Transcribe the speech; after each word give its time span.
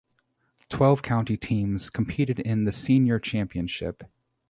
Twelve 0.67 1.03
county 1.03 1.37
teams 1.37 1.91
competed 1.91 2.39
in 2.39 2.63
the 2.63 2.71
Senior 2.71 3.19
Championship. 3.19 4.03